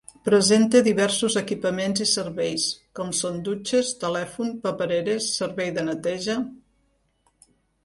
Presenta 0.27 0.79
diversos 0.85 1.35
equipaments 1.41 2.03
i 2.05 2.07
serveis, 2.11 2.65
com 3.01 3.13
són 3.19 3.37
dutxes, 3.51 3.93
telèfon, 4.05 4.51
papereres, 4.67 5.31
servei 5.37 5.73
de 5.79 5.87
neteja… 5.93 6.41